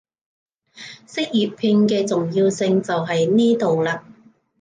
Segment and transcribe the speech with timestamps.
[1.05, 4.01] 識粵拼嘅重要性就喺呢度喇